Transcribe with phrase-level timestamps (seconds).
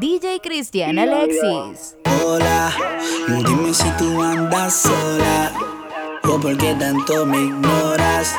[0.00, 1.96] DJ Cristian Alexis.
[2.24, 2.72] Hola,
[3.28, 5.52] dime si tú andas sola
[6.24, 8.34] o por qué tanto me ignoras.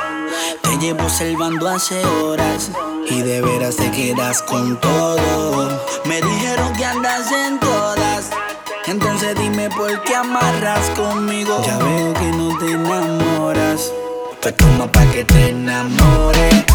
[0.62, 2.70] Te llevo salvando hace horas
[3.10, 5.82] y de veras te quedas con todo.
[6.04, 8.32] Me dijeron que andas en todas.
[8.86, 11.62] Entonces dime por qué amarras conmigo.
[11.66, 13.94] Ya veo que no te enamoras.
[14.42, 16.66] Pues como pa' que te enamores.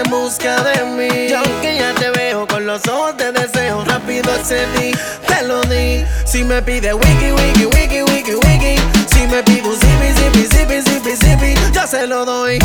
[0.00, 1.28] en busca de mí.
[1.28, 4.92] Yo que ya te veo con los ojos te deseo, rápido accedí,
[5.26, 6.04] te lo di.
[6.24, 8.76] Si me pide wiki, wiki, wiki, wiki, wiki.
[9.12, 12.58] Si me pide un zipi, zipi, zipi, zipi, zipi, yo se lo doy.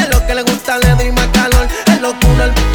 [0.00, 1.66] Es lo que le gusta, le doy más calor.
[1.86, 2.71] Es locura el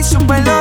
[0.00, 0.59] Pasaron mis pelo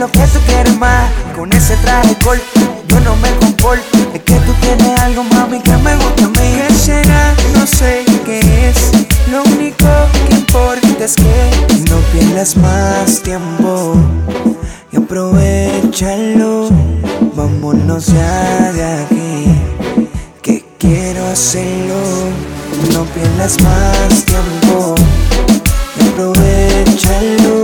[0.00, 1.10] lo que tú quieres más.
[1.36, 2.42] Con ese traje corto,
[2.88, 3.84] yo no me comporto.
[4.14, 6.50] Es que tú tienes algo, mami, que me gusta a mí.
[7.54, 8.90] No sé qué es.
[9.30, 9.86] Lo único
[10.26, 13.94] que importa es que no pierdas más tiempo
[14.90, 16.70] y aprovechalo.
[17.34, 19.44] Vámonos ya de aquí,
[20.40, 22.00] que quiero hacerlo.
[22.94, 24.94] No pierdas más tiempo
[25.98, 27.59] y aprovechalo.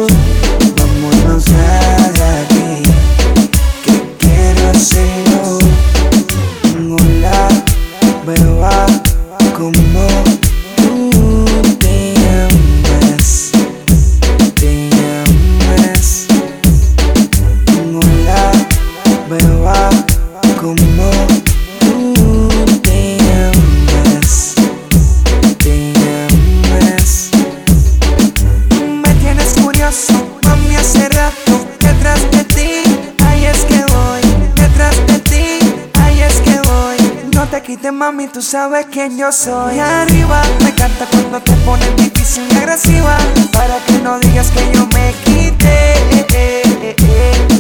[38.07, 39.81] mami, tú sabes quién yo soy.
[39.81, 43.17] Arriba, me encanta cuando te pones difícil y agresiva
[43.53, 45.95] Para que no digas que yo me quité.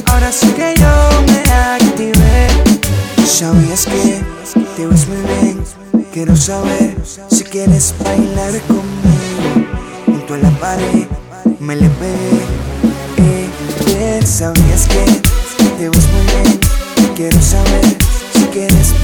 [0.06, 0.92] Ahora sí que yo
[1.26, 2.46] me activé.
[3.26, 4.22] Sabías que
[4.76, 5.64] te ves muy bien
[6.12, 6.96] Quiero saber
[7.28, 9.66] si quieres bailar conmigo.
[10.06, 11.06] Junto a la pared
[11.58, 12.40] me le pegué.
[13.16, 13.48] Eh,
[13.88, 15.04] eh Sabías que
[15.76, 16.60] te ves muy bien
[17.16, 17.96] Quiero saber
[18.32, 18.95] si quieres bailar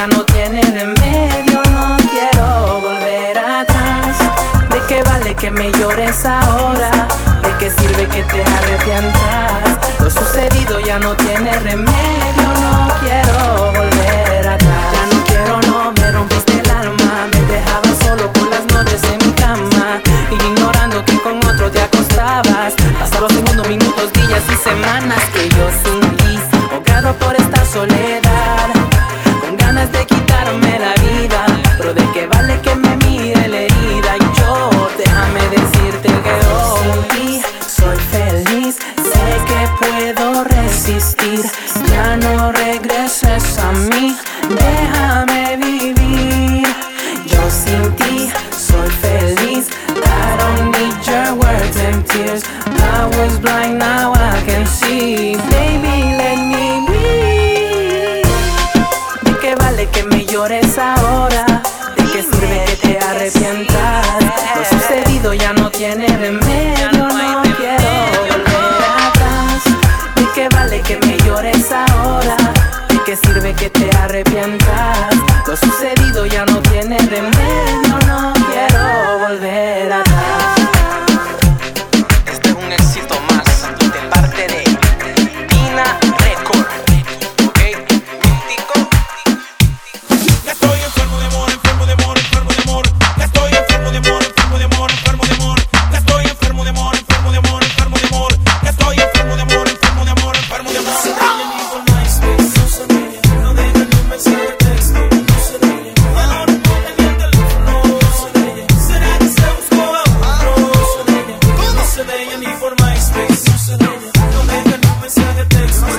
[0.00, 4.16] ya no tiene remedio, no quiero volver atrás.
[4.70, 6.90] ¿De qué vale que me llores ahora?
[7.42, 9.76] ¿De qué sirve que te arrepientas?
[10.00, 14.84] Lo sucedido ya no tiene remedio, no quiero volver atrás.
[14.94, 17.26] Ya no quiero, no me rompiste el alma.
[17.32, 20.00] Me dejabas solo por las noches en mi cama.
[20.30, 22.72] Ignorando que con otro te acostabas.
[22.98, 26.38] Pasaron segundos, minutos, días y semanas que yo sin ti,
[26.72, 28.09] ahogado por esta soledad.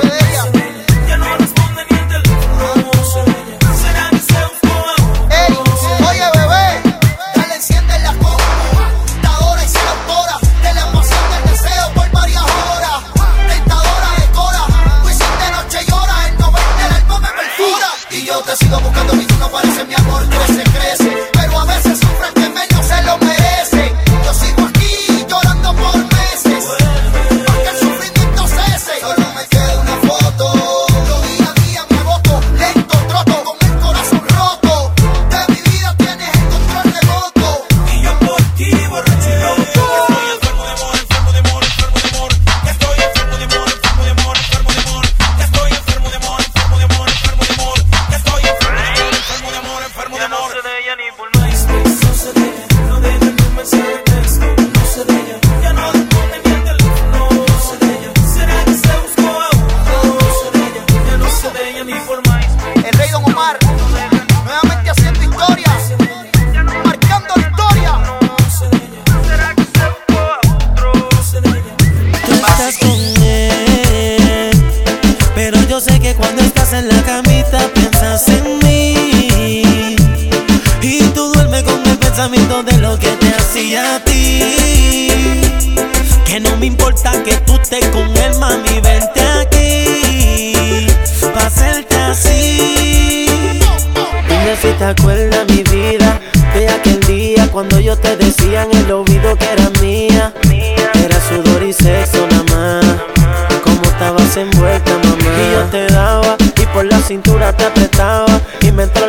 [0.04, 0.61] Ey,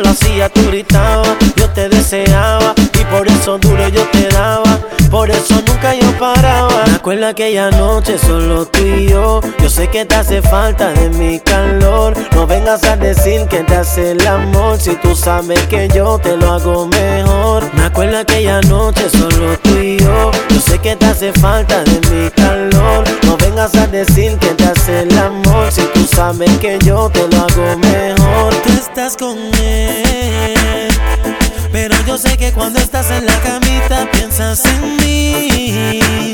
[0.03, 1.35] lo hacía tú gritabas.
[1.55, 4.79] Yo te deseaba y por eso duro yo te daba.
[5.09, 6.62] Por eso nunca yo paraba.
[7.03, 9.41] Me acuerdo aquella noche solo tú y yo.
[9.59, 12.13] Yo sé que te hace falta de mi calor.
[12.33, 14.79] No vengas a decir que te hace el amor.
[14.79, 17.65] Si tú sabes que yo te lo hago mejor.
[17.73, 20.31] Me acuerdo aquella noche solo tú y yo.
[20.49, 23.03] Yo sé que te hace falta de mi calor.
[23.25, 25.73] No vengas a decir que te hace el amor.
[25.73, 28.55] Si tú sabes que yo te lo hago mejor.
[28.61, 30.87] Tú estás con él.
[31.69, 36.33] Pero yo sé que cuando estás en la camita piensas en mí.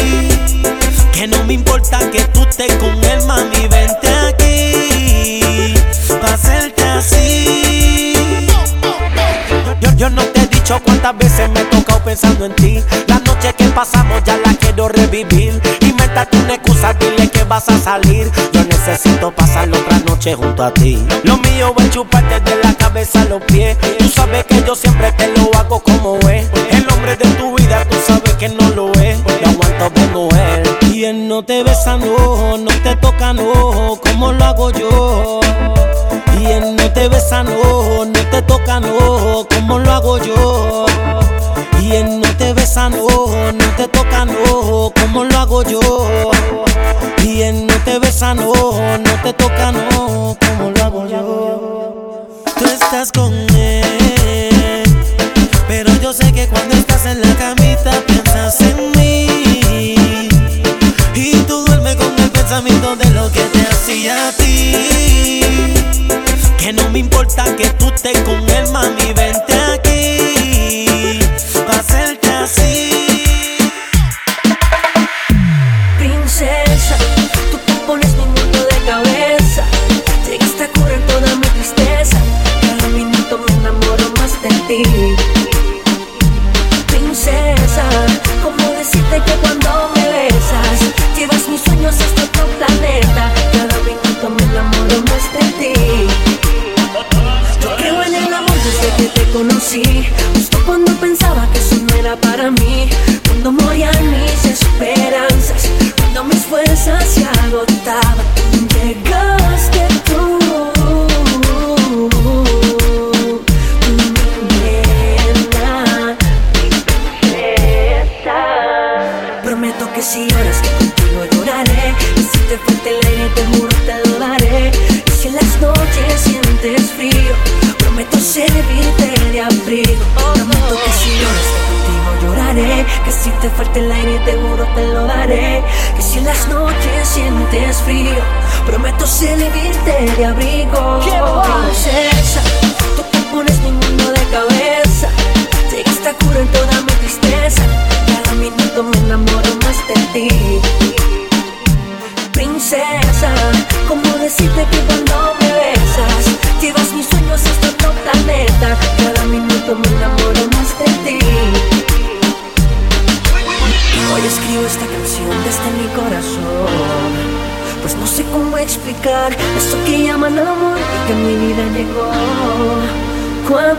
[1.21, 5.75] Que no me importa que tú estés con él, mami, vente aquí.
[6.19, 8.47] Pa' hacerte así.
[9.79, 12.83] Yo, yo no te he dicho cuántas veces me he tocado pensando en ti.
[13.05, 15.61] La noche que pasamos ya la quiero revivir.
[15.81, 18.31] Invéntate una excusa, dile que vas a salir.
[18.51, 21.05] Yo necesito pasar otra noche junto a ti.
[21.23, 23.77] Lo mío es chuparte de la cabeza a los pies.
[23.99, 26.17] Tú sabes que yo siempre te lo hago como
[31.01, 35.39] Y él no te besa, no, no te toca, no, como lo hago yo.
[36.39, 40.85] Y él no te besa, no, no te toca, no, como lo hago yo.
[41.81, 43.07] Y él no te besa, no,
[43.51, 45.79] no te toca, no, como lo hago yo.
[47.23, 52.27] Y él no te besa, no, no te toca, no, como lo hago yo.
[52.59, 53.50] Tú estás con
[64.07, 65.41] a ti.
[66.57, 67.69] Que no me importa que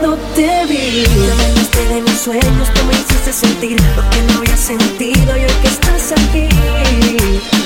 [0.02, 1.04] cuando te vi.
[1.04, 5.44] Te veniste de mis sueños, tú me hiciste sentir Lo que no había sentido y
[5.44, 6.48] hoy que estás aquí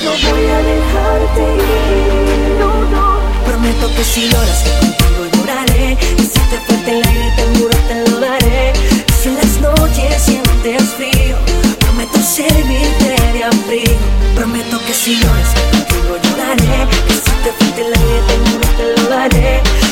[0.03, 5.97] No voy a dejarte ir, no, no Prometo que si lloras que contigo lloraré.
[6.17, 8.73] Y si te falta el aire te juro te lo daré.
[9.19, 11.37] Si en las noches sientes frío
[11.79, 13.97] Prometo servirte de abrigo.
[14.35, 16.87] Prometo que si lloras que contigo lloraré.
[17.09, 19.86] Y si te falta el aire te juro te lo daré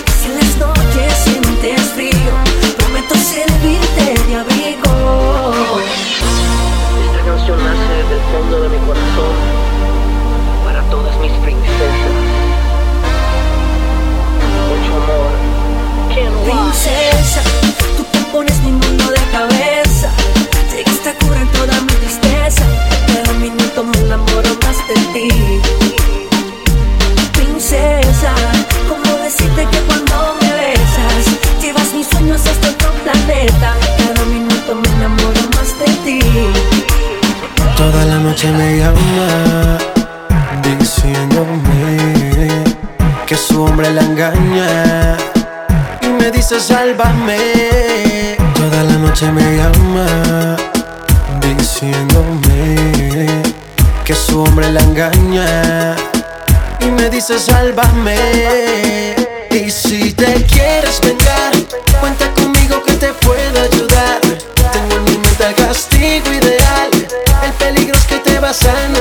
[38.35, 39.77] noche me llama
[40.77, 42.49] diciéndome
[43.25, 45.15] que su hombre la engaña
[46.01, 47.37] y me dice sálvame.
[48.53, 50.57] Toda la noche me llama
[51.39, 52.75] diciéndome
[54.03, 55.95] que su hombre la engaña
[56.81, 59.15] y me dice sálvame.
[59.49, 61.53] Y si te quieres vengar,
[62.01, 63.84] cuenta conmigo que te puedo ayudar.
[68.61, 68.94] Es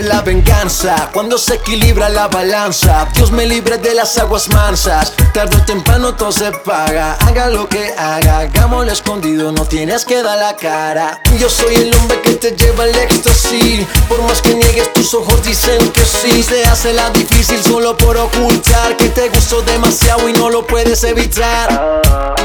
[0.00, 3.06] la venganza, cuando se equilibra la balanza.
[3.14, 7.14] Dios me libre de las aguas mansas, tarde o temprano todo se paga.
[7.20, 11.20] Haga lo que haga, hagámoslo escondido, no tienes que dar la cara.
[11.38, 15.44] Yo soy el hombre que te lleva al éxtasis, por más que niegues tus ojos
[15.44, 16.42] dicen que sí.
[16.42, 21.04] Se hace la difícil solo por ocultar que te gustó demasiado y no lo puedes
[21.04, 21.70] evitar.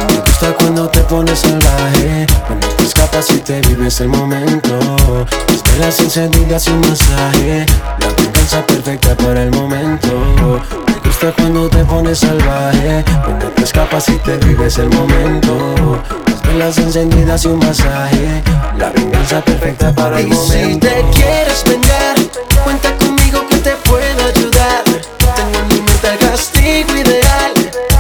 [0.10, 2.28] Me gusta cuando te pones salvaje.
[2.46, 2.77] Cuando
[3.22, 5.26] si te vives el momento.
[5.48, 7.66] Tus velas encendidas y un masaje,
[8.00, 10.62] la venganza perfecta para el momento.
[10.88, 16.02] Me gusta cuando te pones salvaje, cuando te escapas si te vives el momento.
[16.26, 18.44] Tus velas encendidas y un masaje,
[18.78, 20.54] la venganza perfecta para el y momento.
[20.54, 22.16] Si te quieres vengar,
[22.64, 24.84] cuenta conmigo que te puedo ayudar.
[24.84, 27.54] Tengo en mi mente castigo ideal,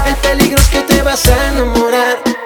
[0.06, 2.37] el peligro es que te vas a enamorar.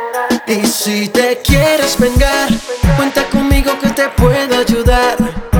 [0.51, 2.49] Y si te quieres vengar,
[2.97, 5.15] cuenta conmigo que te puedo ayudar.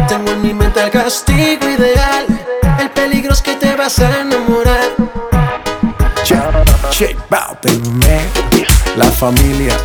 [0.10, 2.26] Tengo en mi mente el castigo ideal.
[2.78, 4.90] El peligro es que te vas a enamorar.
[6.24, 6.44] Check,
[6.90, 7.66] check out.
[8.98, 9.78] La familia,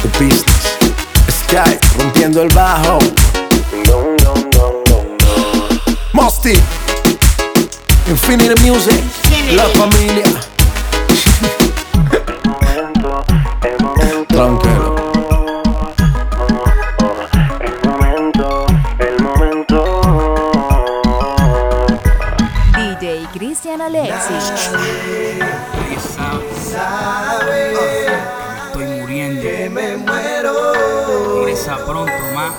[0.00, 0.78] the business,
[1.30, 3.00] Sky rompiendo el bajo.
[3.86, 5.68] No, no, no, no, no.
[6.14, 6.54] Mosty,
[8.08, 9.04] Infinity Music,
[9.52, 10.49] la familia.
[23.90, 24.70] Alexis.
[24.70, 29.42] Nadie sabe, sabe oh, estoy muriendo.
[29.42, 31.42] Que me muero.
[31.44, 32.54] Regresa pronto, ma.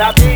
[0.00, 0.29] that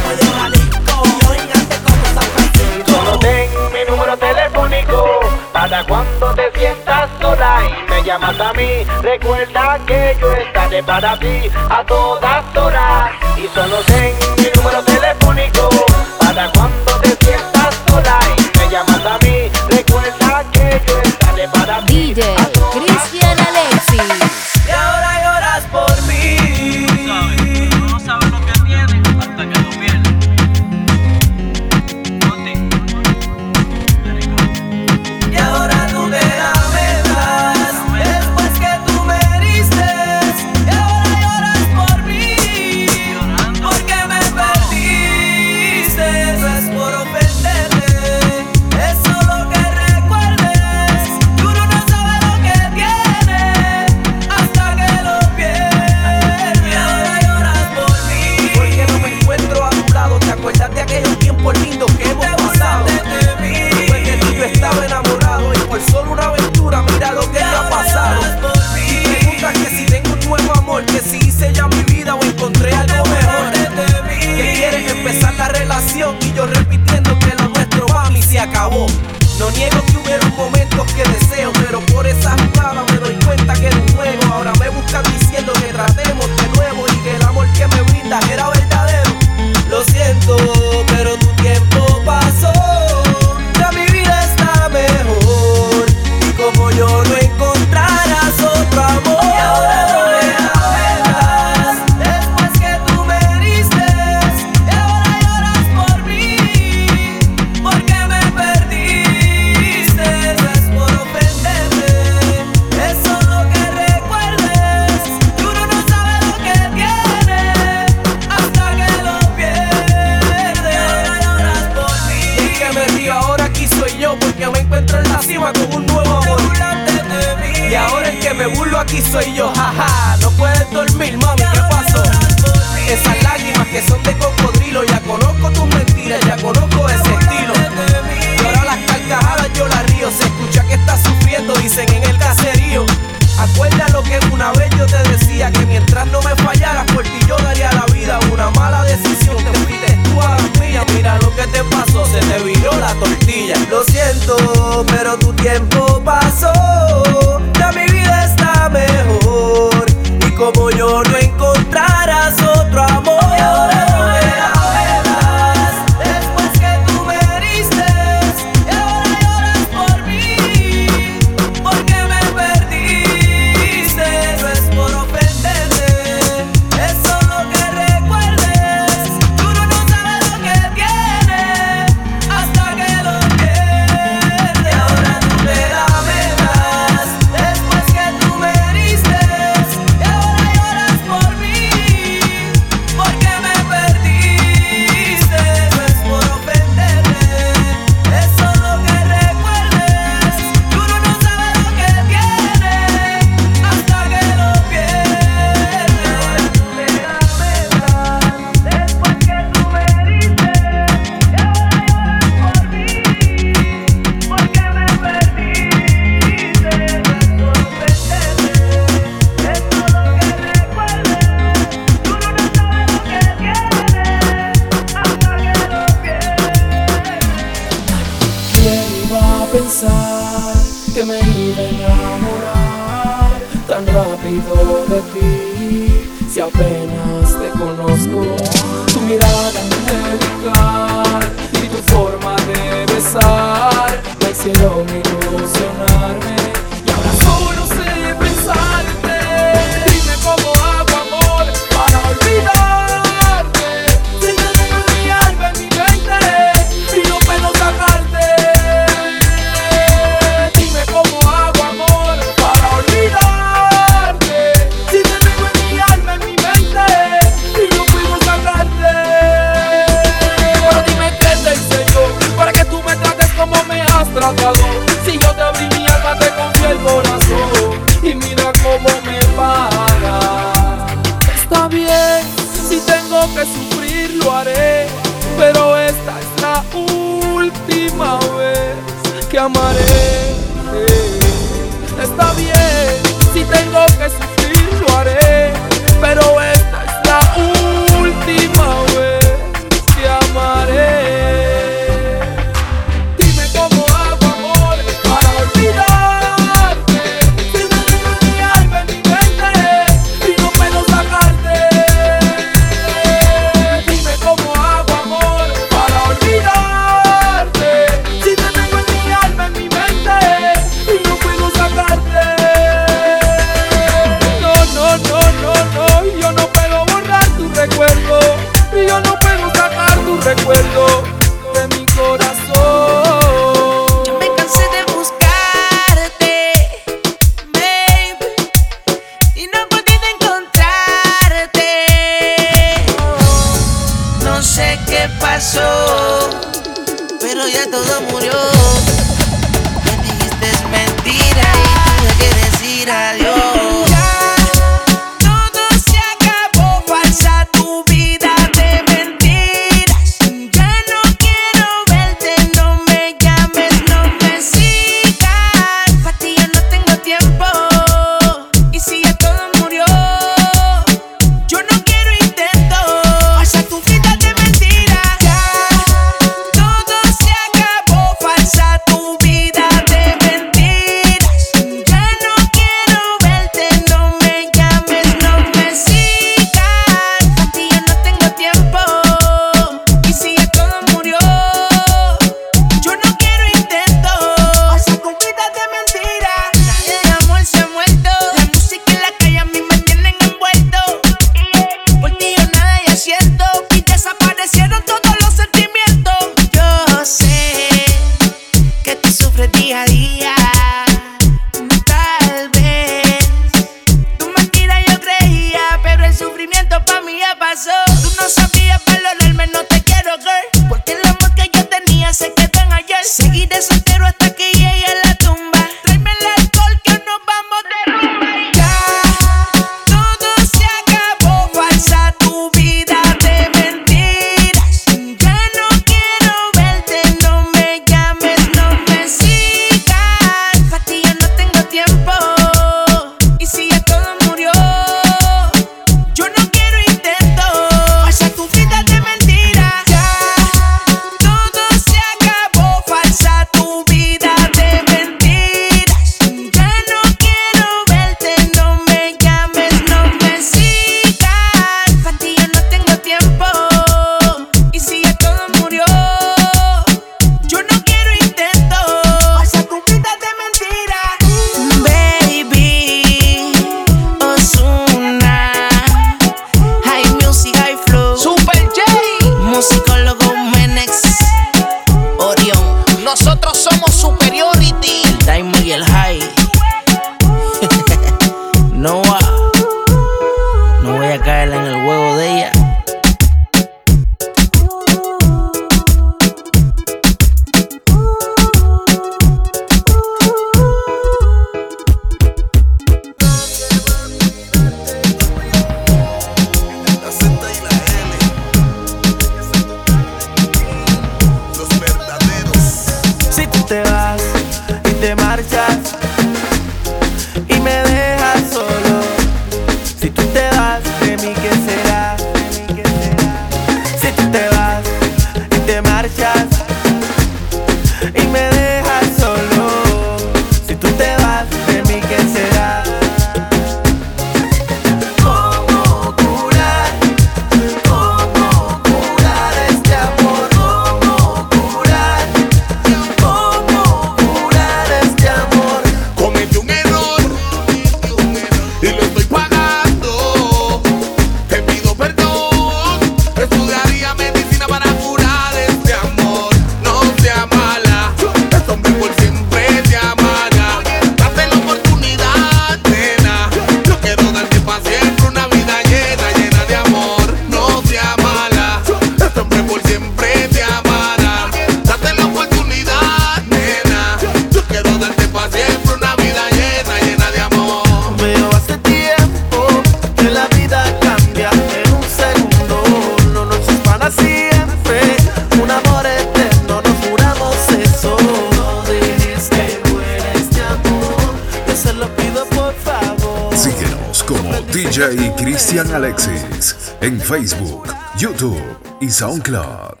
[599.11, 600.00] SoundCloud.